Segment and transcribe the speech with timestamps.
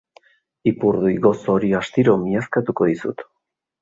[0.69, 3.23] Ipurdi gozo hori astiro miazkatuko dizut.